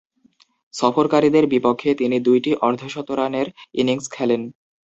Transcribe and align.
সফরকারীদের 0.73 1.45
বিপক্ষে 1.47 1.89
তিনি 1.95 2.17
দুইটি 2.19 2.51
অর্ধ-শতরানের 2.61 3.47
ইনিংস 3.73 4.05
খেলেন। 4.11 4.41